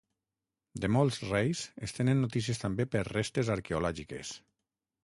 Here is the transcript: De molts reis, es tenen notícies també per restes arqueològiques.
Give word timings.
De 0.85 0.89
molts 0.95 1.19
reis, 1.33 1.61
es 1.89 1.95
tenen 1.99 2.25
notícies 2.25 2.63
també 2.65 2.89
per 2.97 3.07
restes 3.13 3.55
arqueològiques. 3.59 4.35